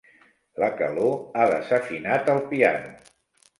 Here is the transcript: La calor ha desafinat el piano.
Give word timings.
La 0.63 0.69
calor 0.79 1.13
ha 1.35 1.45
desafinat 1.53 2.35
el 2.37 2.43
piano. 2.57 2.93